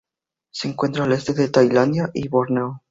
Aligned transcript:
Se 0.51 0.67
encuentra 0.67 1.03
al 1.03 1.11
este 1.11 1.35
de 1.35 1.49
Tailandia 1.49 2.09
y 2.15 2.27
Borneo. 2.27 2.79